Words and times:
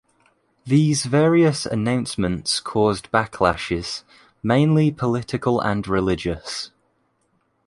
These 0.65 1.05
various 1.05 1.63
announcements 1.63 2.59
caused 2.59 3.11
backlashes, 3.11 4.03
mainly 4.41 4.89
political 4.89 5.61
and 5.61 5.87
religious. 5.87 6.71